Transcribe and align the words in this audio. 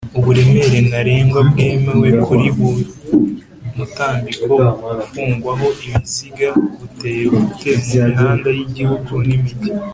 uburemere 0.19 0.77
ntarengwa 0.87 1.39
bwemewe 1.49 2.09
kuri 2.25 2.47
buri 2.57 2.83
mutambiko 3.75 4.53
ufungwaho 5.03 5.67
ibiziga 5.85 6.49
buteye 6.77 7.23
butemu 7.33 7.81
mihanda 8.05 8.49
y’igihugu 8.57 9.11
n’imigi 9.27 9.69